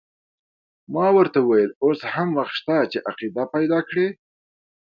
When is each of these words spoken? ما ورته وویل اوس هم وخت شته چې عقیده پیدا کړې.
ما 0.93 1.07
ورته 1.17 1.39
وویل 1.41 1.71
اوس 1.83 1.99
هم 2.13 2.29
وخت 2.37 2.53
شته 2.59 2.75
چې 2.91 2.97
عقیده 3.09 3.43
پیدا 3.55 3.79
کړې. 3.89 4.07